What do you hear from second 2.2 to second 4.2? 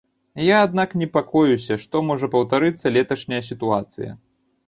паўтарыцца леташняя сітуацыя.